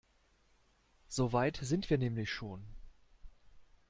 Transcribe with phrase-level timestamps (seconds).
[1.09, 2.63] So weit sind wir nämlich schon.